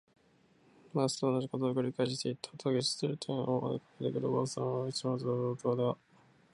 [0.95, 5.97] ます。」とおなじことを「くり返していた。」と記述している点を、追いかけてくる婆さんを一町ほど行っては